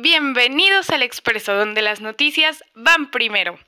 bienvenidos 0.00 0.90
al 0.90 1.02
Expreso, 1.02 1.54
donde 1.54 1.82
las 1.82 2.00
noticias 2.00 2.62
van 2.74 3.10
primero. 3.10 3.58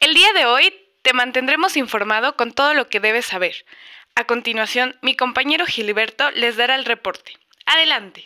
El 0.00 0.14
día 0.14 0.32
de 0.32 0.44
hoy 0.44 0.74
te 1.02 1.12
mantendremos 1.12 1.76
informado 1.76 2.36
con 2.36 2.52
todo 2.52 2.74
lo 2.74 2.88
que 2.88 2.98
debes 2.98 3.26
saber. 3.26 3.54
A 4.16 4.24
continuación, 4.24 4.96
mi 5.02 5.14
compañero 5.14 5.64
Gilberto 5.64 6.30
les 6.32 6.56
dará 6.56 6.74
el 6.74 6.84
reporte. 6.84 7.32
Adelante. 7.64 8.24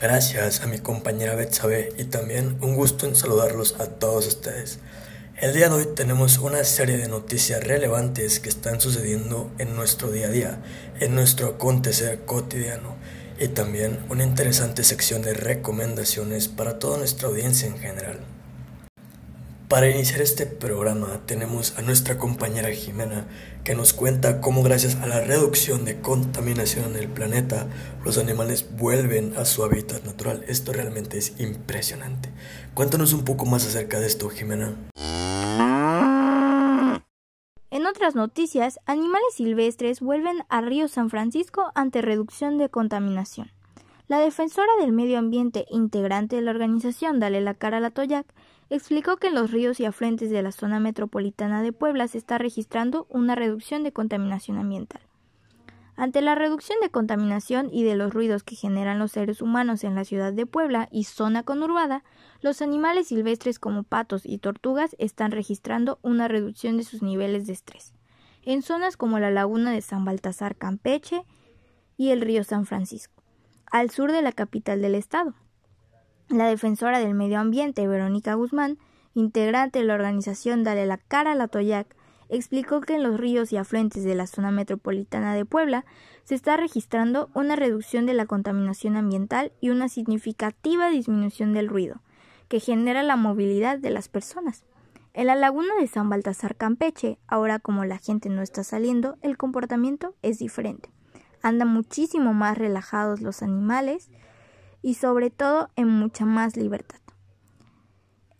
Gracias 0.00 0.62
a 0.62 0.66
mi 0.68 0.78
compañera 0.78 1.34
Betsabe 1.34 1.90
y 1.98 2.04
también 2.04 2.56
un 2.62 2.76
gusto 2.76 3.06
en 3.06 3.14
saludarlos 3.14 3.78
a 3.78 3.98
todos 3.98 4.26
ustedes. 4.26 4.80
El 5.40 5.54
día 5.54 5.68
de 5.68 5.76
hoy 5.76 5.86
tenemos 5.94 6.38
una 6.38 6.64
serie 6.64 6.96
de 6.96 7.06
noticias 7.06 7.62
relevantes 7.62 8.40
que 8.40 8.48
están 8.48 8.80
sucediendo 8.80 9.52
en 9.58 9.76
nuestro 9.76 10.10
día 10.10 10.26
a 10.26 10.30
día, 10.30 10.58
en 10.98 11.14
nuestro 11.14 11.46
acontecer 11.46 12.24
cotidiano 12.24 12.96
y 13.38 13.46
también 13.46 14.00
una 14.08 14.24
interesante 14.24 14.82
sección 14.82 15.22
de 15.22 15.34
recomendaciones 15.34 16.48
para 16.48 16.80
toda 16.80 16.98
nuestra 16.98 17.28
audiencia 17.28 17.68
en 17.68 17.78
general. 17.78 18.18
Para 19.68 19.88
iniciar 19.88 20.22
este 20.22 20.44
programa 20.44 21.20
tenemos 21.24 21.74
a 21.76 21.82
nuestra 21.82 22.18
compañera 22.18 22.70
Jimena 22.70 23.28
que 23.62 23.76
nos 23.76 23.92
cuenta 23.92 24.40
cómo 24.40 24.64
gracias 24.64 24.96
a 24.96 25.06
la 25.06 25.20
reducción 25.20 25.84
de 25.84 26.00
contaminación 26.00 26.86
en 26.86 26.96
el 26.96 27.08
planeta 27.08 27.68
los 28.04 28.18
animales 28.18 28.66
vuelven 28.76 29.34
a 29.36 29.44
su 29.44 29.62
hábitat 29.62 30.02
natural. 30.02 30.44
Esto 30.48 30.72
realmente 30.72 31.16
es 31.16 31.34
impresionante. 31.38 32.28
Cuéntanos 32.74 33.12
un 33.12 33.24
poco 33.24 33.46
más 33.46 33.64
acerca 33.64 34.00
de 34.00 34.08
esto, 34.08 34.28
Jimena. 34.30 34.74
Noticias, 38.14 38.80
animales 38.86 39.34
silvestres 39.34 40.00
vuelven 40.00 40.44
a 40.48 40.60
Río 40.60 40.88
San 40.88 41.10
Francisco 41.10 41.70
ante 41.74 42.02
reducción 42.02 42.58
de 42.58 42.68
contaminación. 42.68 43.50
La 44.08 44.18
defensora 44.18 44.72
del 44.80 44.92
medio 44.92 45.18
ambiente 45.18 45.66
integrante 45.68 46.36
de 46.36 46.42
la 46.42 46.52
organización 46.52 47.20
Dale 47.20 47.40
la 47.40 47.54
cara 47.54 47.76
a 47.76 47.80
la 47.80 47.90
Toyac 47.90 48.26
explicó 48.70 49.16
que 49.16 49.28
en 49.28 49.34
los 49.34 49.50
ríos 49.50 49.80
y 49.80 49.84
afluentes 49.84 50.30
de 50.30 50.42
la 50.42 50.52
zona 50.52 50.80
metropolitana 50.80 51.62
de 51.62 51.72
Puebla 51.72 52.08
se 52.08 52.18
está 52.18 52.38
registrando 52.38 53.06
una 53.10 53.34
reducción 53.34 53.82
de 53.82 53.92
contaminación 53.92 54.58
ambiental. 54.58 55.02
Ante 55.98 56.22
la 56.22 56.36
reducción 56.36 56.78
de 56.80 56.90
contaminación 56.90 57.70
y 57.72 57.82
de 57.82 57.96
los 57.96 58.14
ruidos 58.14 58.44
que 58.44 58.54
generan 58.54 59.00
los 59.00 59.10
seres 59.10 59.42
humanos 59.42 59.82
en 59.82 59.96
la 59.96 60.04
ciudad 60.04 60.32
de 60.32 60.46
Puebla 60.46 60.88
y 60.92 61.04
zona 61.04 61.42
conurbada, 61.42 62.04
los 62.40 62.62
animales 62.62 63.08
silvestres 63.08 63.58
como 63.58 63.82
patos 63.82 64.22
y 64.24 64.38
tortugas 64.38 64.94
están 65.00 65.32
registrando 65.32 65.98
una 66.02 66.28
reducción 66.28 66.76
de 66.76 66.84
sus 66.84 67.02
niveles 67.02 67.48
de 67.48 67.54
estrés. 67.54 67.97
En 68.48 68.62
zonas 68.62 68.96
como 68.96 69.18
la 69.18 69.30
laguna 69.30 69.72
de 69.72 69.82
San 69.82 70.06
Baltasar 70.06 70.56
Campeche 70.56 71.22
y 71.98 72.12
el 72.12 72.22
río 72.22 72.44
San 72.44 72.64
Francisco, 72.64 73.22
al 73.70 73.90
sur 73.90 74.10
de 74.10 74.22
la 74.22 74.32
capital 74.32 74.80
del 74.80 74.94
estado. 74.94 75.34
La 76.30 76.46
defensora 76.46 76.98
del 76.98 77.12
medio 77.12 77.40
ambiente, 77.40 77.86
Verónica 77.86 78.32
Guzmán, 78.32 78.78
integrante 79.12 79.80
de 79.80 79.84
la 79.84 79.92
organización 79.92 80.64
Dale 80.64 80.86
la 80.86 80.96
cara 80.96 81.32
a 81.32 81.34
la 81.34 81.48
Toyac, 81.48 81.94
explicó 82.30 82.80
que 82.80 82.94
en 82.94 83.02
los 83.02 83.20
ríos 83.20 83.52
y 83.52 83.58
afluentes 83.58 84.02
de 84.02 84.14
la 84.14 84.26
zona 84.26 84.50
metropolitana 84.50 85.34
de 85.34 85.44
Puebla 85.44 85.84
se 86.24 86.34
está 86.34 86.56
registrando 86.56 87.28
una 87.34 87.54
reducción 87.54 88.06
de 88.06 88.14
la 88.14 88.24
contaminación 88.24 88.96
ambiental 88.96 89.52
y 89.60 89.68
una 89.68 89.90
significativa 89.90 90.88
disminución 90.88 91.52
del 91.52 91.68
ruido, 91.68 92.00
que 92.48 92.60
genera 92.60 93.02
la 93.02 93.16
movilidad 93.16 93.78
de 93.78 93.90
las 93.90 94.08
personas. 94.08 94.64
En 95.18 95.26
la 95.26 95.34
laguna 95.34 95.74
de 95.80 95.88
San 95.88 96.08
Baltasar 96.08 96.54
Campeche, 96.54 97.18
ahora 97.26 97.58
como 97.58 97.84
la 97.84 97.98
gente 97.98 98.28
no 98.28 98.40
está 98.40 98.62
saliendo, 98.62 99.16
el 99.20 99.36
comportamiento 99.36 100.14
es 100.22 100.38
diferente. 100.38 100.90
Andan 101.42 101.66
muchísimo 101.66 102.34
más 102.34 102.56
relajados 102.56 103.20
los 103.20 103.42
animales, 103.42 104.10
y 104.80 104.94
sobre 104.94 105.30
todo 105.30 105.70
en 105.74 105.88
mucha 105.88 106.24
más 106.24 106.56
libertad. 106.56 107.00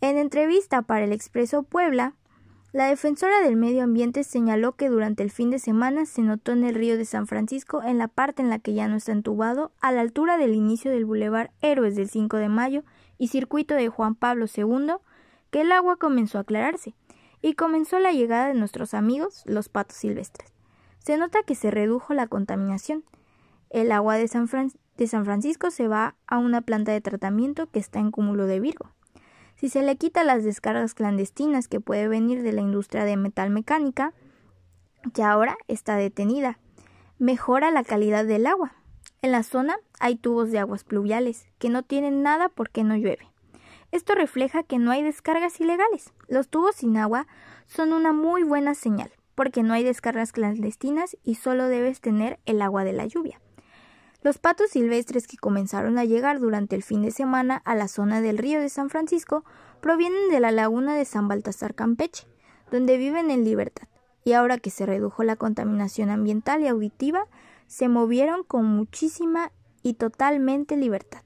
En 0.00 0.18
entrevista 0.18 0.82
para 0.82 1.04
el 1.04 1.12
Expreso 1.12 1.64
Puebla, 1.64 2.14
la 2.70 2.86
defensora 2.86 3.40
del 3.40 3.56
medio 3.56 3.82
ambiente 3.82 4.22
señaló 4.22 4.76
que 4.76 4.88
durante 4.88 5.24
el 5.24 5.32
fin 5.32 5.50
de 5.50 5.58
semana 5.58 6.06
se 6.06 6.22
notó 6.22 6.52
en 6.52 6.62
el 6.62 6.76
río 6.76 6.96
de 6.96 7.06
San 7.06 7.26
Francisco, 7.26 7.82
en 7.82 7.98
la 7.98 8.06
parte 8.06 8.40
en 8.40 8.50
la 8.50 8.60
que 8.60 8.74
ya 8.74 8.86
no 8.86 8.94
está 8.94 9.10
entubado, 9.10 9.72
a 9.80 9.90
la 9.90 10.02
altura 10.02 10.38
del 10.38 10.54
inicio 10.54 10.92
del 10.92 11.06
bulevar 11.06 11.50
Héroes 11.60 11.96
del 11.96 12.08
5 12.08 12.36
de 12.36 12.48
Mayo 12.48 12.84
y 13.18 13.28
circuito 13.28 13.74
de 13.74 13.88
Juan 13.88 14.14
Pablo 14.14 14.46
II, 14.46 14.92
que 15.50 15.62
el 15.62 15.72
agua 15.72 15.96
comenzó 15.96 16.38
a 16.38 16.42
aclararse 16.42 16.94
y 17.40 17.54
comenzó 17.54 17.98
la 17.98 18.12
llegada 18.12 18.48
de 18.48 18.54
nuestros 18.54 18.94
amigos, 18.94 19.42
los 19.46 19.68
patos 19.68 19.96
silvestres. 19.96 20.52
Se 20.98 21.16
nota 21.16 21.42
que 21.42 21.54
se 21.54 21.70
redujo 21.70 22.14
la 22.14 22.26
contaminación. 22.26 23.04
El 23.70 23.92
agua 23.92 24.16
de 24.16 24.28
San, 24.28 24.48
Francisco 24.48 25.70
se 25.70 25.88
va 25.88 26.16
a 26.26 26.38
una 26.38 26.60
planta 26.60 26.92
de 26.92 27.00
tratamiento 27.00 27.70
que 27.70 27.78
está 27.78 27.98
en 27.98 28.10
Cúmulo 28.10 28.46
de 28.46 28.60
Virgo. 28.60 28.90
Si 29.56 29.68
se 29.68 29.82
le 29.82 29.96
quita 29.96 30.24
las 30.24 30.44
descargas 30.44 30.94
clandestinas 30.94 31.68
que 31.68 31.80
puede 31.80 32.08
venir 32.08 32.42
de 32.42 32.52
la 32.52 32.60
industria 32.60 33.04
de 33.04 33.16
metal 33.16 33.50
mecánica, 33.50 34.14
que 35.14 35.22
ahora 35.22 35.56
está 35.66 35.96
detenida, 35.96 36.58
mejora 37.18 37.70
la 37.70 37.84
calidad 37.84 38.24
del 38.24 38.46
agua. 38.46 38.74
En 39.20 39.32
la 39.32 39.42
zona 39.42 39.78
hay 39.98 40.16
tubos 40.16 40.50
de 40.50 40.60
aguas 40.60 40.84
pluviales 40.84 41.46
que 41.58 41.70
no 41.70 41.82
tienen 41.82 42.22
nada 42.22 42.48
porque 42.48 42.84
no 42.84 42.96
llueve. 42.96 43.28
Esto 43.90 44.14
refleja 44.14 44.62
que 44.62 44.78
no 44.78 44.90
hay 44.90 45.02
descargas 45.02 45.60
ilegales. 45.60 46.12
Los 46.28 46.48
tubos 46.48 46.76
sin 46.76 46.96
agua 46.96 47.26
son 47.66 47.92
una 47.92 48.12
muy 48.12 48.42
buena 48.42 48.74
señal, 48.74 49.10
porque 49.34 49.62
no 49.62 49.72
hay 49.72 49.84
descargas 49.84 50.32
clandestinas 50.32 51.16
y 51.24 51.36
solo 51.36 51.68
debes 51.68 52.00
tener 52.00 52.38
el 52.44 52.60
agua 52.60 52.84
de 52.84 52.92
la 52.92 53.06
lluvia. 53.06 53.40
Los 54.22 54.38
patos 54.38 54.70
silvestres 54.70 55.26
que 55.26 55.36
comenzaron 55.36 55.96
a 55.96 56.04
llegar 56.04 56.40
durante 56.40 56.74
el 56.74 56.82
fin 56.82 57.02
de 57.02 57.12
semana 57.12 57.62
a 57.64 57.74
la 57.74 57.86
zona 57.88 58.20
del 58.20 58.36
río 58.36 58.60
de 58.60 58.68
San 58.68 58.90
Francisco 58.90 59.44
provienen 59.80 60.28
de 60.30 60.40
la 60.40 60.50
laguna 60.50 60.96
de 60.96 61.04
San 61.04 61.28
Baltasar 61.28 61.74
Campeche, 61.74 62.26
donde 62.70 62.98
viven 62.98 63.30
en 63.30 63.44
libertad, 63.44 63.88
y 64.24 64.32
ahora 64.32 64.58
que 64.58 64.70
se 64.70 64.86
redujo 64.86 65.22
la 65.22 65.36
contaminación 65.36 66.10
ambiental 66.10 66.62
y 66.62 66.66
auditiva, 66.66 67.26
se 67.68 67.88
movieron 67.88 68.42
con 68.42 68.64
muchísima 68.64 69.52
y 69.82 69.94
totalmente 69.94 70.76
libertad. 70.76 71.22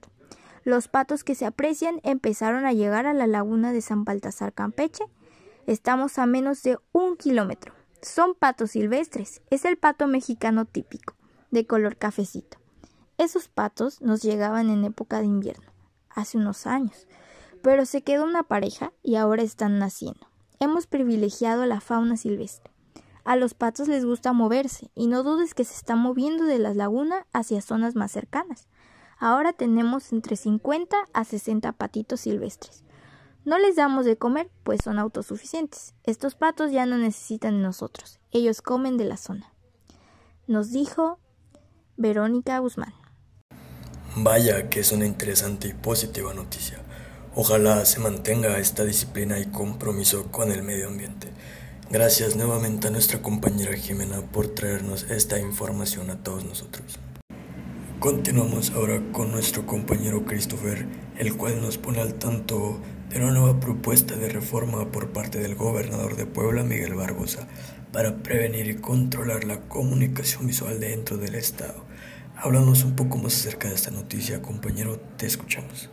Los 0.65 0.89
patos 0.89 1.25
que 1.25 1.35
se 1.35 1.45
aprecian 1.45 2.01
empezaron 2.05 2.65
a 2.67 2.73
llegar 2.73 3.07
a 3.07 3.15
la 3.15 3.27
laguna 3.27 3.73
de 3.73 3.81
San 3.81 4.05
Baltasar 4.05 4.53
Campeche. 4.53 5.05
Estamos 5.67 6.19
a 6.19 6.27
menos 6.27 6.63
de 6.63 6.79
un 6.93 7.17
kilómetro. 7.17 7.75
Son 8.01 8.35
patos 8.35 8.73
silvestres. 8.73 9.43
Es 9.51 9.65
el 9.65 9.77
pato 9.77 10.07
mexicano 10.07 10.65
típico, 10.65 11.15
de 11.51 11.67
color 11.67 11.97
cafecito. 11.97 12.59
Esos 13.19 13.49
patos 13.49 14.01
nos 14.01 14.23
llegaban 14.23 14.71
en 14.71 14.85
época 14.85 15.19
de 15.21 15.27
invierno, 15.27 15.71
hace 16.11 16.39
unos 16.39 16.67
años, 16.67 17.07
pero 17.63 17.85
se 17.85 18.03
quedó 18.03 18.25
una 18.25 18.43
pareja 18.43 18.93
y 19.03 19.17
ahora 19.17 19.43
están 19.43 19.79
naciendo. 19.79 20.27
Hemos 20.61 20.87
privilegiado 20.87 21.67
la 21.67 21.81
fauna 21.81 22.17
silvestre. 22.17 22.73
A 23.25 23.37
los 23.37 23.55
patos 23.55 23.87
les 23.87 24.05
gusta 24.05 24.33
moverse 24.33 24.91
y 24.95 25.07
no 25.07 25.23
dudes 25.23 25.55
que 25.55 25.65
se 25.65 25.75
están 25.75 25.99
moviendo 25.99 26.45
de 26.45 26.59
la 26.59 26.75
laguna 26.75 27.27
hacia 27.33 27.61
zonas 27.61 27.95
más 27.95 28.11
cercanas. 28.11 28.69
Ahora 29.23 29.53
tenemos 29.53 30.11
entre 30.11 30.35
50 30.35 30.97
a 31.13 31.25
60 31.25 31.71
patitos 31.75 32.23
silvestres. 32.23 32.83
No 33.45 33.57
les 33.57 33.77
damos 33.77 34.05
de 34.05 34.17
comer, 34.17 34.51
pues 34.65 34.81
son 34.83 34.99
autosuficientes. 34.99 35.95
Estos 36.03 36.35
patos 36.35 36.73
ya 36.73 36.87
no 36.87 36.99
necesitan 36.99 37.55
de 37.55 37.63
nosotros. 37.63 38.19
Ellos 38.33 38.63
comen 38.63 38.97
de 38.97 39.05
la 39.05 39.17
zona. 39.17 39.55
Nos 40.49 40.73
dijo 40.73 41.21
Verónica 41.97 42.59
Guzmán. 42.59 42.95
Vaya 44.17 44.69
que 44.69 44.81
es 44.81 44.91
una 44.91 45.07
interesante 45.07 45.69
y 45.69 45.73
positiva 45.73 46.35
noticia. 46.35 46.81
Ojalá 47.37 47.85
se 47.85 48.01
mantenga 48.01 48.59
esta 48.59 48.83
disciplina 48.85 49.39
y 49.39 49.47
compromiso 49.47 50.33
con 50.33 50.51
el 50.51 50.65
medio 50.65 50.89
ambiente. 50.89 51.29
Gracias 51.93 52.35
nuevamente 52.35 52.89
a 52.89 52.91
nuestra 52.91 53.23
compañera 53.23 53.77
Jimena 53.77 54.21
por 54.21 54.49
traernos 54.49 55.05
esta 55.05 55.39
información 55.39 56.11
a 56.11 56.25
todos 56.25 56.45
nosotros. 56.45 56.99
Continuamos 58.03 58.73
ahora 58.73 59.01
con 59.13 59.31
nuestro 59.31 59.65
compañero 59.65 60.25
Christopher, 60.25 60.89
el 61.19 61.37
cual 61.37 61.63
nos 61.63 61.79
pone 61.79 62.01
al 62.01 62.15
tanto 62.15 62.81
de 63.09 63.19
una 63.19 63.31
nueva 63.31 63.61
propuesta 63.61 64.17
de 64.17 64.29
reforma 64.29 64.91
por 64.91 65.13
parte 65.13 65.39
del 65.39 65.55
gobernador 65.55 66.17
de 66.17 66.27
Puebla, 66.27 66.65
Miguel 66.65 66.95
Barbosa, 66.95 67.47
para 67.93 68.21
prevenir 68.21 68.67
y 68.67 68.81
controlar 68.81 69.45
la 69.45 69.69
comunicación 69.69 70.49
visual 70.49 70.81
dentro 70.81 71.17
del 71.17 71.37
Estado. 71.37 71.85
Háblanos 72.35 72.83
un 72.83 72.97
poco 72.97 73.19
más 73.19 73.37
acerca 73.37 73.69
de 73.69 73.77
esta 73.77 73.93
noticia, 73.93 74.43
compañero, 74.43 74.99
te 75.17 75.27
escuchamos. 75.27 75.89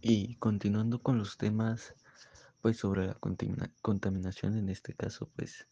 Y 0.00 0.36
continuando 0.36 1.02
con 1.02 1.18
los 1.18 1.36
temas, 1.36 1.96
pues 2.60 2.76
sobre 2.76 3.08
la 3.08 3.18
contaminación 3.82 4.56
en 4.56 4.68
este 4.68 4.94
caso, 4.94 5.28
pues 5.34 5.66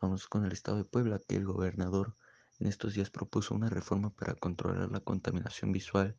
vamos 0.00 0.28
con 0.28 0.46
el 0.46 0.52
estado 0.52 0.78
de 0.78 0.84
Puebla, 0.84 1.20
que 1.28 1.36
el 1.36 1.44
gobernador 1.44 2.16
en 2.58 2.66
estos 2.66 2.94
días 2.94 3.10
propuso 3.10 3.54
una 3.54 3.68
reforma 3.68 4.10
para 4.10 4.34
controlar 4.34 4.90
la 4.90 5.00
contaminación 5.00 5.72
visual 5.72 6.16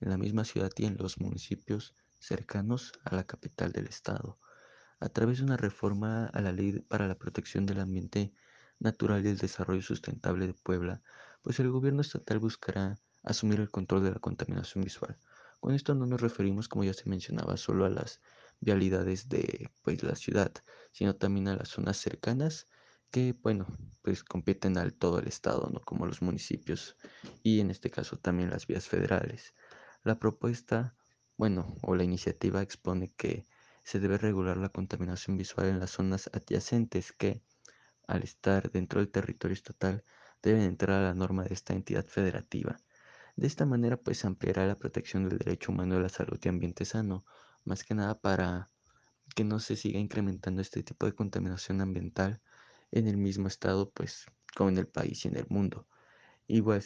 en 0.00 0.08
la 0.08 0.16
misma 0.16 0.44
ciudad 0.44 0.70
y 0.76 0.86
en 0.86 0.96
los 0.96 1.20
municipios 1.20 1.94
cercanos 2.18 2.92
a 3.04 3.14
la 3.14 3.24
capital 3.24 3.72
del 3.72 3.86
estado, 3.86 4.38
a 4.98 5.10
través 5.10 5.38
de 5.38 5.44
una 5.44 5.58
reforma 5.58 6.26
a 6.26 6.40
la 6.40 6.52
ley 6.52 6.80
para 6.80 7.06
la 7.06 7.16
protección 7.16 7.66
del 7.66 7.80
ambiente 7.80 8.32
natural 8.78 9.24
y 9.24 9.28
el 9.28 9.38
desarrollo 9.38 9.82
sustentable 9.82 10.46
de 10.46 10.54
Puebla, 10.54 11.02
pues 11.42 11.60
el 11.60 11.70
gobierno 11.70 12.00
estatal 12.00 12.38
buscará 12.38 12.98
asumir 13.22 13.60
el 13.60 13.70
control 13.70 14.04
de 14.04 14.12
la 14.12 14.20
contaminación 14.20 14.84
visual. 14.84 15.18
Con 15.60 15.74
esto 15.74 15.94
no 15.94 16.06
nos 16.06 16.20
referimos, 16.20 16.66
como 16.68 16.84
ya 16.84 16.94
se 16.94 17.08
mencionaba, 17.10 17.58
solo 17.58 17.84
a 17.84 17.90
las 17.90 18.20
vialidades 18.60 19.28
de 19.28 19.70
pues, 19.82 20.02
la 20.02 20.16
ciudad, 20.16 20.52
sino 20.92 21.14
también 21.14 21.48
a 21.48 21.56
las 21.56 21.68
zonas 21.68 21.98
cercanas 21.98 22.68
que, 23.10 23.34
bueno, 23.42 23.66
pues 24.02 24.22
competen 24.24 24.78
al 24.78 24.94
todo 24.94 25.18
el 25.18 25.28
estado, 25.28 25.70
¿no? 25.72 25.80
Como 25.80 26.06
los 26.06 26.22
municipios 26.22 26.96
y 27.42 27.60
en 27.60 27.70
este 27.70 27.90
caso 27.90 28.18
también 28.18 28.50
las 28.50 28.66
vías 28.66 28.86
federales. 28.88 29.54
La 30.02 30.18
propuesta, 30.18 30.94
bueno, 31.36 31.74
o 31.82 31.94
la 31.94 32.04
iniciativa 32.04 32.62
expone 32.62 33.12
que 33.16 33.44
se 33.84 34.00
debe 34.00 34.18
regular 34.18 34.56
la 34.56 34.68
contaminación 34.68 35.36
visual 35.36 35.68
en 35.68 35.80
las 35.80 35.90
zonas 35.90 36.30
adyacentes 36.32 37.12
que, 37.12 37.42
al 38.06 38.22
estar 38.22 38.70
dentro 38.70 39.00
del 39.00 39.10
territorio 39.10 39.54
estatal, 39.54 40.04
deben 40.42 40.62
entrar 40.62 41.02
a 41.02 41.08
la 41.08 41.14
norma 41.14 41.44
de 41.44 41.54
esta 41.54 41.74
entidad 41.74 42.06
federativa. 42.06 42.80
De 43.36 43.46
esta 43.46 43.64
manera, 43.66 43.96
pues 43.96 44.24
ampliará 44.24 44.66
la 44.66 44.76
protección 44.76 45.28
del 45.28 45.38
derecho 45.38 45.72
humano 45.72 45.94
de 45.94 46.02
la 46.02 46.08
salud 46.08 46.38
y 46.42 46.48
ambiente 46.48 46.84
sano, 46.84 47.24
más 47.64 47.84
que 47.84 47.94
nada 47.94 48.18
para 48.18 48.70
que 49.34 49.44
no 49.44 49.60
se 49.60 49.76
siga 49.76 49.98
incrementando 49.98 50.62
este 50.62 50.82
tipo 50.82 51.06
de 51.06 51.14
contaminación 51.14 51.80
ambiental 51.80 52.40
en 52.90 53.08
el 53.08 53.16
mismo 53.16 53.48
estado, 53.48 53.90
pues, 53.90 54.26
como 54.56 54.70
en 54.70 54.78
el 54.78 54.88
país 54.88 55.24
y 55.24 55.28
en 55.28 55.36
el 55.36 55.46
mundo. 55.48 55.86
Igual 56.46 56.82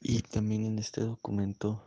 Y 0.00 0.22
también 0.22 0.64
en 0.64 0.78
este 0.78 1.00
documento, 1.00 1.82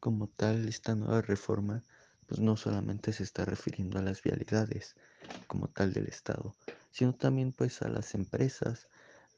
como 0.00 0.28
tal, 0.28 0.68
esta 0.68 0.94
nueva 0.94 1.22
reforma, 1.22 1.84
pues 2.26 2.40
no 2.40 2.56
solamente 2.56 3.12
se 3.12 3.22
está 3.22 3.44
refiriendo 3.44 3.98
a 3.98 4.02
las 4.02 4.22
vialidades 4.22 4.96
como 5.46 5.68
tal 5.68 5.92
del 5.92 6.06
Estado, 6.06 6.54
sino 6.90 7.14
también 7.14 7.52
pues 7.52 7.82
a 7.82 7.88
las 7.88 8.14
empresas, 8.14 8.88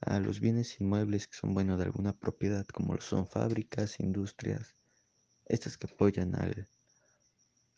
a 0.00 0.20
los 0.20 0.40
bienes 0.40 0.80
inmuebles 0.80 1.26
que 1.26 1.36
son, 1.36 1.54
bueno, 1.54 1.76
de 1.76 1.84
alguna 1.84 2.12
propiedad, 2.12 2.66
como 2.66 2.98
son 3.00 3.26
fábricas, 3.26 4.00
industrias, 4.00 4.74
estas 5.46 5.76
que 5.76 5.86
apoyan 5.92 6.34
al, 6.34 6.68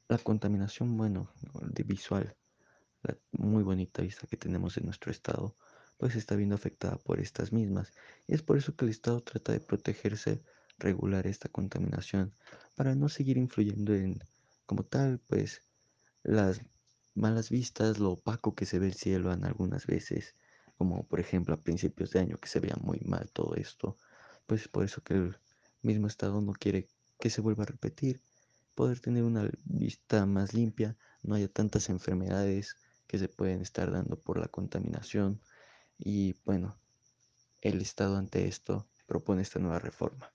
la 0.09 0.19
contaminación, 0.19 0.97
bueno, 0.97 1.33
de 1.63 1.83
visual 1.83 2.37
la 3.03 3.17
muy 3.33 3.63
bonita 3.63 4.03
vista 4.03 4.27
que 4.27 4.37
tenemos 4.37 4.77
en 4.77 4.85
nuestro 4.85 5.11
estado, 5.11 5.57
pues 5.99 6.17
está 6.17 6.37
viendo 6.37 6.55
afectada 6.55 6.97
por 6.97 7.21
estas 7.21 7.53
mismas. 7.53 7.93
Y 8.27 8.35
es 8.35 8.43
por 8.43 8.57
eso 8.57 8.75
que 8.75 8.85
el 8.85 8.91
estado 8.91 9.23
trata 9.23 9.53
de 9.53 9.61
protegerse, 9.61 10.43
regular 10.79 11.27
esta 11.27 11.49
contaminación, 11.49 12.33
para 12.75 12.95
no 12.95 13.09
seguir 13.09 13.37
influyendo 13.37 13.95
en, 13.95 14.23
como 14.67 14.85
tal, 14.85 15.21
pues 15.27 15.63
las 16.23 16.63
malas 17.15 17.51
vistas, 17.51 17.99
lo 17.99 18.13
opaco 18.13 18.55
que 18.55 18.67
se 18.67 18.79
ve 18.79 18.87
el 18.87 18.95
cielo 18.95 19.33
en 19.33 19.45
algunas 19.45 19.87
veces, 19.87 20.35
como 20.79 21.07
por 21.07 21.21
ejemplo 21.21 21.55
a 21.55 21.61
principios 21.61 22.11
de 22.13 22.21
año 22.21 22.39
que 22.39 22.49
se 22.49 22.61
vea 22.61 22.77
muy 22.81 23.01
mal 23.01 23.31
todo 23.31 23.55
esto, 23.57 23.97
pues 24.47 24.63
es 24.63 24.69
por 24.69 24.85
eso 24.85 25.03
que 25.03 25.15
el 25.15 25.37
mismo 25.83 26.07
estado 26.07 26.41
no 26.41 26.53
quiere 26.53 26.89
que 27.19 27.31
se 27.31 27.43
vuelva 27.43 27.65
a 27.65 27.67
repetir, 27.67 28.23
poder 28.75 29.01
tener 29.01 29.25
una 29.25 29.51
vista 29.65 30.25
más 30.25 30.55
limpia, 30.55 30.97
no 31.23 31.35
haya 31.35 31.49
tantas 31.49 31.91
enfermedades, 31.91 32.77
que 33.11 33.19
se 33.19 33.29
pueden 33.29 33.61
estar 33.61 33.91
dando 33.91 34.15
por 34.15 34.39
la 34.39 34.47
contaminación 34.47 35.41
y 35.99 36.37
bueno, 36.45 36.79
el 37.61 37.81
Estado 37.81 38.17
ante 38.17 38.47
esto 38.47 38.87
propone 39.05 39.43
esta 39.43 39.59
nueva 39.59 39.81
reforma. 39.81 40.33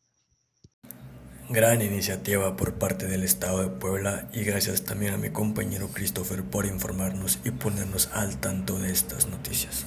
Gran 1.49 1.81
iniciativa 1.81 2.57
por 2.57 2.73
parte 2.73 3.07
del 3.07 3.23
Estado 3.23 3.61
de 3.61 3.69
Puebla 3.69 4.29
y 4.33 4.43
gracias 4.43 4.83
también 4.83 5.13
a 5.13 5.17
mi 5.17 5.29
compañero 5.29 5.87
Christopher 5.93 6.43
por 6.43 6.65
informarnos 6.65 7.39
y 7.45 7.51
ponernos 7.51 8.09
al 8.11 8.41
tanto 8.41 8.77
de 8.77 8.91
estas 8.91 9.27
noticias. 9.27 9.85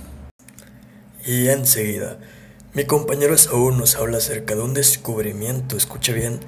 Y 1.26 1.48
enseguida, 1.48 2.18
mi 2.72 2.86
compañero 2.86 3.36
Saúl 3.36 3.76
nos 3.76 3.96
habla 3.96 4.16
acerca 4.16 4.54
de 4.54 4.62
un 4.62 4.72
descubrimiento, 4.72 5.76
escuche 5.76 6.14
bien, 6.14 6.40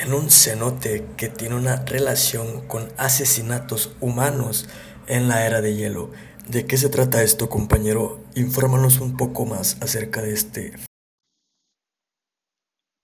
en 0.00 0.12
un 0.12 0.30
cenote 0.30 1.06
que 1.16 1.28
tiene 1.28 1.56
una 1.56 1.84
relación 1.84 2.68
con 2.68 2.88
asesinatos 2.98 3.96
humanos 3.98 4.68
en 5.08 5.26
la 5.28 5.46
era 5.46 5.60
de 5.60 5.74
hielo. 5.74 6.10
¿De 6.48 6.66
qué 6.66 6.76
se 6.76 6.90
trata 6.90 7.22
esto, 7.22 7.48
compañero? 7.48 8.20
Infórmanos 8.36 9.00
un 9.00 9.16
poco 9.16 9.46
más 9.46 9.80
acerca 9.82 10.22
de 10.22 10.32
este. 10.32 10.72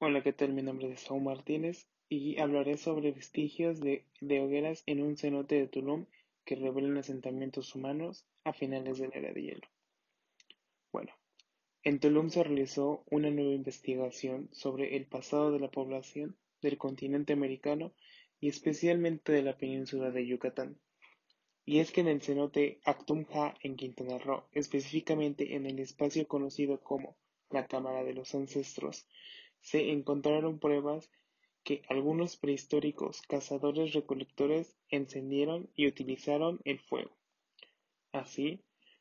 Hola, 0.00 0.22
¿qué 0.22 0.34
tal? 0.34 0.52
Mi 0.52 0.62
nombre 0.62 0.92
es 0.92 1.00
Saúl 1.00 1.22
Martínez 1.22 1.86
y 2.10 2.38
hablaré 2.38 2.76
sobre 2.76 3.12
vestigios 3.12 3.80
de, 3.80 4.04
de 4.20 4.40
hogueras 4.40 4.82
en 4.86 5.02
un 5.02 5.16
cenote 5.16 5.54
de 5.54 5.66
Tulum 5.66 6.06
que 6.44 6.56
revelan 6.56 6.98
asentamientos 6.98 7.74
humanos 7.74 8.26
a 8.44 8.52
finales 8.52 8.98
de 8.98 9.08
la 9.08 9.14
era 9.14 9.32
de 9.32 9.42
hielo. 9.42 9.68
Bueno, 10.92 11.12
en 11.84 12.00
Tulum 12.00 12.28
se 12.28 12.44
realizó 12.44 13.02
una 13.10 13.30
nueva 13.30 13.52
investigación 13.52 14.50
sobre 14.52 14.96
el 14.96 15.06
pasado 15.06 15.52
de 15.52 15.60
la 15.60 15.70
población 15.70 16.36
del 16.60 16.76
continente 16.76 17.32
americano 17.32 17.92
y 18.40 18.48
especialmente 18.48 19.32
de 19.32 19.42
la 19.42 19.56
península 19.56 20.10
de 20.10 20.26
Yucatán. 20.26 20.78
Y 21.66 21.78
es 21.78 21.92
que 21.92 22.02
en 22.02 22.08
el 22.08 22.20
cenote 22.20 22.80
Actumha 22.84 23.54
en 23.62 23.76
Quintana 23.76 24.18
Roo, 24.18 24.44
específicamente 24.52 25.54
en 25.56 25.66
el 25.66 25.78
espacio 25.78 26.28
conocido 26.28 26.80
como 26.80 27.16
la 27.50 27.66
Cámara 27.66 28.04
de 28.04 28.12
los 28.12 28.34
Ancestros, 28.34 29.06
se 29.60 29.90
encontraron 29.90 30.58
pruebas 30.58 31.10
que 31.62 31.82
algunos 31.88 32.36
prehistóricos 32.36 33.22
cazadores 33.22 33.94
recolectores 33.94 34.76
encendieron 34.90 35.70
y 35.74 35.86
utilizaron 35.86 36.60
el 36.64 36.78
fuego. 36.80 37.16
Así, 38.12 38.60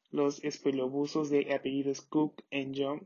los 0.09 0.41
espelobusos 0.43 1.29
de 1.29 1.53
apellidos 1.53 2.01
Cook 2.01 2.43
y 2.49 2.71
Young 2.71 3.01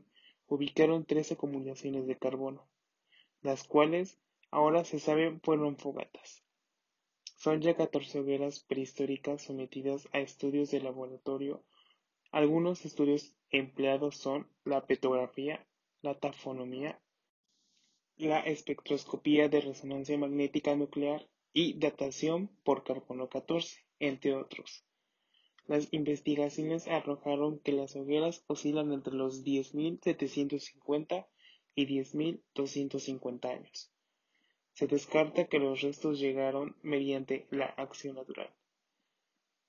ubicaron 0.46 1.04
tres 1.04 1.32
acumulaciones 1.32 2.06
de 2.06 2.16
carbono, 2.16 2.68
las 3.42 3.64
cuales 3.64 4.18
ahora 4.50 4.84
se 4.84 5.00
sabe 5.00 5.38
fueron 5.42 5.76
fogatas. 5.76 6.44
Son 7.38 7.60
ya 7.60 7.76
catorce 7.76 8.18
hogueras 8.18 8.58
prehistóricas 8.58 9.42
sometidas 9.42 10.08
a 10.12 10.18
estudios 10.18 10.72
de 10.72 10.80
laboratorio. 10.80 11.62
Algunos 12.32 12.84
estudios 12.84 13.32
empleados 13.50 14.16
son 14.16 14.48
la 14.64 14.84
petrografía, 14.88 15.64
la 16.02 16.18
tafonomía, 16.18 17.00
la 18.16 18.40
espectroscopía 18.40 19.48
de 19.48 19.60
resonancia 19.60 20.18
magnética 20.18 20.74
nuclear 20.74 21.28
y 21.52 21.78
datación 21.78 22.48
por 22.64 22.82
carbono 22.82 23.28
14, 23.28 23.84
entre 24.00 24.34
otros. 24.34 24.84
Las 25.68 25.92
investigaciones 25.92 26.88
arrojaron 26.88 27.60
que 27.60 27.70
las 27.70 27.94
hogueras 27.94 28.42
oscilan 28.48 28.90
entre 28.92 29.14
los 29.14 29.44
10.750 29.44 31.28
y 31.76 31.86
10.250 31.86 33.48
años. 33.48 33.92
Se 34.78 34.86
descarta 34.86 35.48
que 35.48 35.58
los 35.58 35.80
restos 35.80 36.20
llegaron 36.20 36.76
mediante 36.82 37.48
la 37.50 37.64
acción 37.64 38.14
natural. 38.14 38.48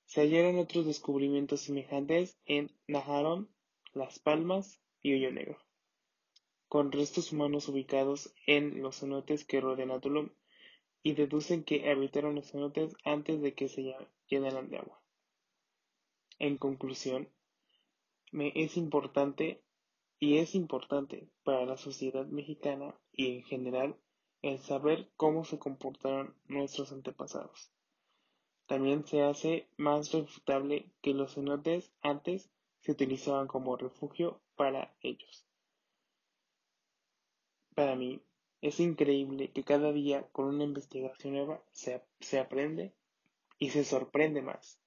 Se 0.04 0.20
hallaron 0.20 0.56
otros 0.60 0.86
descubrimientos 0.86 1.62
semejantes 1.62 2.38
en 2.44 2.70
Najarón, 2.86 3.50
Las 3.92 4.20
Palmas 4.20 4.80
y 5.02 5.14
Hoyo 5.14 5.32
Negro, 5.32 5.58
con 6.68 6.92
restos 6.92 7.32
humanos 7.32 7.66
ubicados 7.66 8.32
en 8.46 8.82
los 8.82 9.00
cenotes 9.00 9.44
que 9.44 9.60
rodean 9.60 9.90
a 9.90 9.98
Tulum, 9.98 10.30
y 11.02 11.14
deducen 11.14 11.64
que 11.64 11.90
habitaron 11.90 12.36
los 12.36 12.48
cenotes 12.48 12.94
antes 13.02 13.42
de 13.42 13.52
que 13.52 13.68
se 13.68 13.92
llenaran 14.28 14.70
de 14.70 14.78
agua. 14.78 15.02
En 16.38 16.56
conclusión, 16.56 17.28
me 18.30 18.52
es 18.54 18.76
importante 18.76 19.60
y 20.20 20.36
es 20.36 20.54
importante 20.54 21.28
para 21.42 21.66
la 21.66 21.76
sociedad 21.76 22.26
mexicana 22.26 22.94
y 23.10 23.38
en 23.38 23.42
general 23.42 23.96
el 24.42 24.58
saber 24.60 25.10
cómo 25.16 25.44
se 25.44 25.58
comportaron 25.58 26.34
nuestros 26.48 26.92
antepasados. 26.92 27.70
También 28.66 29.06
se 29.06 29.22
hace 29.22 29.68
más 29.76 30.12
refutable 30.12 30.90
que 31.02 31.12
los 31.12 31.34
cenotes 31.34 31.92
antes 32.02 32.50
se 32.80 32.92
utilizaban 32.92 33.48
como 33.48 33.76
refugio 33.76 34.40
para 34.56 34.94
ellos. 35.02 35.46
Para 37.74 37.96
mí, 37.96 38.22
es 38.60 38.78
increíble 38.78 39.50
que 39.52 39.64
cada 39.64 39.92
día 39.92 40.28
con 40.32 40.46
una 40.46 40.64
investigación 40.64 41.34
nueva 41.34 41.62
se, 41.72 42.02
se 42.20 42.38
aprende 42.38 42.94
y 43.58 43.70
se 43.70 43.84
sorprende 43.84 44.42
más, 44.42 44.78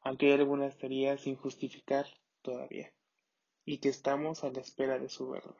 aunque 0.00 0.26
hay 0.26 0.32
algunas 0.32 0.76
teorías 0.76 1.20
sin 1.20 1.36
justificar 1.36 2.06
todavía, 2.42 2.92
y 3.64 3.78
que 3.78 3.88
estamos 3.88 4.44
a 4.44 4.50
la 4.50 4.60
espera 4.60 4.98
de 4.98 5.08
su 5.08 5.28
verdad. 5.28 5.56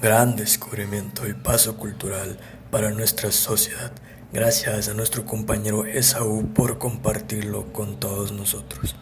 gran 0.00 0.36
descubrimiento 0.36 1.26
y 1.26 1.32
paso 1.32 1.76
cultural 1.76 2.38
para 2.70 2.90
nuestra 2.90 3.32
sociedad. 3.32 3.90
Gracias 4.32 4.88
a 4.88 4.94
nuestro 4.94 5.24
compañero 5.24 5.86
Esaú 5.86 6.46
por 6.54 6.78
compartirlo 6.78 7.72
con 7.72 7.98
todos 7.98 8.30
nosotros. 8.30 8.96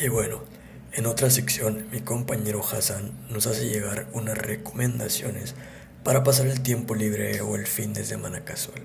Y 0.00 0.08
bueno, 0.08 0.42
en 0.92 1.06
otra 1.06 1.30
sección 1.30 1.86
mi 1.90 2.00
compañero 2.00 2.60
Hassan 2.60 3.10
nos 3.28 3.48
hace 3.48 3.68
llegar 3.68 4.06
unas 4.12 4.38
recomendaciones 4.38 5.56
para 6.04 6.22
pasar 6.22 6.46
el 6.46 6.62
tiempo 6.62 6.94
libre 6.94 7.40
o 7.40 7.56
el 7.56 7.66
fin 7.66 7.92
de 7.92 8.04
semana 8.04 8.44
casual. 8.44 8.82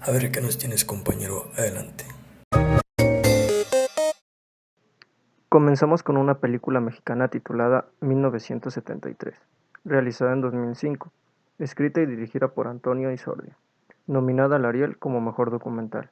A 0.00 0.10
ver 0.10 0.32
qué 0.32 0.40
nos 0.40 0.58
tienes 0.58 0.84
compañero, 0.84 1.50
adelante. 1.56 2.04
Comenzamos 5.48 6.02
con 6.02 6.16
una 6.16 6.40
película 6.40 6.80
mexicana 6.80 7.28
titulada 7.28 7.86
1973 8.00 9.34
realizada 9.84 10.32
en 10.32 10.40
2005, 10.40 11.10
escrita 11.58 12.00
y 12.00 12.06
dirigida 12.06 12.48
por 12.48 12.68
Antonio 12.68 13.10
Isordia, 13.12 13.56
nominada 14.06 14.56
al 14.56 14.64
Ariel 14.64 14.98
como 14.98 15.20
Mejor 15.20 15.50
Documental. 15.50 16.08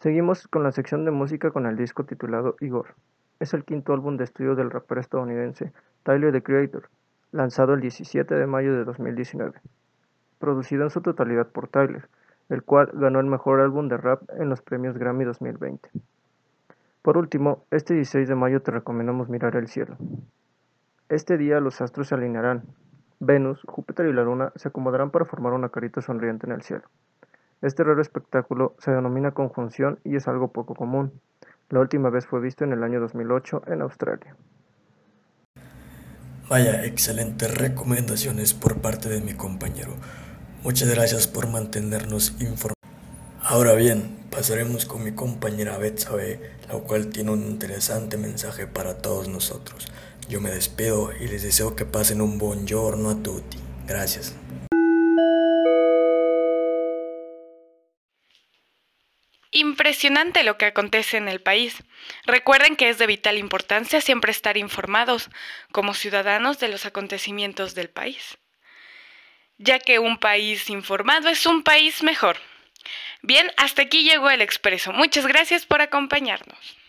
Seguimos 0.00 0.48
con 0.48 0.62
la 0.62 0.72
sección 0.72 1.04
de 1.04 1.10
música 1.10 1.50
con 1.50 1.66
el 1.66 1.76
disco 1.76 2.04
titulado 2.04 2.56
Igor. 2.60 2.94
Es 3.40 3.54
el 3.54 3.64
quinto 3.64 3.92
álbum 3.92 4.16
de 4.16 4.24
estudio 4.24 4.54
del 4.54 4.70
rapero 4.70 5.00
estadounidense 5.00 5.72
Tyler 6.02 6.32
the 6.32 6.42
Creator, 6.42 6.88
lanzado 7.30 7.74
el 7.74 7.80
17 7.80 8.34
de 8.34 8.46
mayo 8.46 8.74
de 8.74 8.84
2019, 8.84 9.60
producido 10.38 10.82
en 10.82 10.90
su 10.90 11.00
totalidad 11.00 11.46
por 11.48 11.68
Tyler, 11.68 12.08
el 12.48 12.62
cual 12.62 12.90
ganó 12.94 13.20
el 13.20 13.26
mejor 13.26 13.60
álbum 13.60 13.88
de 13.88 13.96
rap 13.96 14.22
en 14.38 14.48
los 14.48 14.60
premios 14.60 14.98
Grammy 14.98 15.24
2020. 15.24 15.88
Por 17.02 17.16
último, 17.16 17.64
este 17.70 17.94
16 17.94 18.28
de 18.28 18.34
mayo 18.34 18.62
te 18.62 18.70
recomendamos 18.70 19.28
mirar 19.28 19.56
el 19.56 19.68
cielo. 19.68 19.96
Este 21.12 21.36
día 21.36 21.60
los 21.60 21.82
astros 21.82 22.08
se 22.08 22.14
alinearán. 22.14 22.62
Venus, 23.20 23.60
Júpiter 23.66 24.06
y 24.06 24.14
la 24.14 24.22
Luna 24.22 24.50
se 24.56 24.68
acomodarán 24.68 25.10
para 25.10 25.26
formar 25.26 25.52
una 25.52 25.68
carita 25.68 26.00
sonriente 26.00 26.46
en 26.46 26.52
el 26.52 26.62
cielo. 26.62 26.84
Este 27.60 27.84
raro 27.84 28.00
espectáculo 28.00 28.74
se 28.78 28.92
denomina 28.92 29.32
conjunción 29.32 29.98
y 30.04 30.16
es 30.16 30.26
algo 30.26 30.52
poco 30.52 30.74
común. 30.74 31.12
La 31.68 31.80
última 31.80 32.08
vez 32.08 32.24
fue 32.24 32.40
visto 32.40 32.64
en 32.64 32.72
el 32.72 32.82
año 32.82 32.98
2008 32.98 33.64
en 33.66 33.82
Australia. 33.82 34.34
Vaya, 36.48 36.82
excelentes 36.86 37.58
recomendaciones 37.58 38.54
por 38.54 38.80
parte 38.80 39.10
de 39.10 39.20
mi 39.20 39.34
compañero. 39.34 39.92
Muchas 40.62 40.88
gracias 40.94 41.28
por 41.28 41.46
mantenernos 41.46 42.40
informados. 42.40 42.72
Ahora 43.42 43.74
bien, 43.74 44.16
pasaremos 44.30 44.86
con 44.86 45.04
mi 45.04 45.12
compañera 45.12 45.76
Betsabe, 45.76 46.40
la 46.68 46.78
cual 46.78 47.08
tiene 47.08 47.32
un 47.32 47.42
interesante 47.42 48.16
mensaje 48.16 48.66
para 48.66 49.02
todos 49.02 49.28
nosotros. 49.28 49.92
Yo 50.28 50.40
me 50.40 50.50
despido 50.50 51.12
y 51.18 51.28
les 51.28 51.42
deseo 51.42 51.76
que 51.76 51.84
pasen 51.84 52.20
un 52.20 52.38
buen 52.38 52.66
giorno 52.66 53.10
a 53.10 53.22
tutti. 53.22 53.58
Gracias. 53.86 54.34
Impresionante 59.54 60.44
lo 60.44 60.56
que 60.56 60.64
acontece 60.64 61.18
en 61.18 61.28
el 61.28 61.42
país. 61.42 61.76
Recuerden 62.24 62.74
que 62.74 62.88
es 62.88 62.96
de 62.96 63.06
vital 63.06 63.36
importancia 63.36 64.00
siempre 64.00 64.30
estar 64.30 64.56
informados 64.56 65.28
como 65.72 65.92
ciudadanos 65.92 66.58
de 66.58 66.68
los 66.68 66.86
acontecimientos 66.86 67.74
del 67.74 67.90
país, 67.90 68.38
ya 69.58 69.78
que 69.78 69.98
un 69.98 70.16
país 70.16 70.70
informado 70.70 71.28
es 71.28 71.44
un 71.44 71.62
país 71.62 72.02
mejor. 72.02 72.38
Bien, 73.20 73.52
hasta 73.58 73.82
aquí 73.82 74.04
llegó 74.04 74.30
el 74.30 74.40
expreso. 74.40 74.92
Muchas 74.92 75.26
gracias 75.26 75.66
por 75.66 75.82
acompañarnos. 75.82 76.81